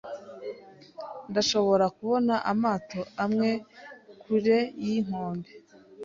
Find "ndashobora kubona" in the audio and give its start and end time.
1.29-2.33